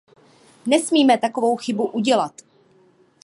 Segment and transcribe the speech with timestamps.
[0.65, 2.33] Nesmíme takovouto chybu udělat.